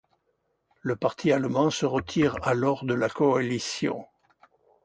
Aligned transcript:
Le 0.81 0.95
Parti 0.95 1.31
allemand 1.31 1.69
se 1.69 1.85
retire 1.85 2.35
alors 2.41 2.85
de 2.85 2.95
la 2.95 3.07
coalition. 3.07 4.03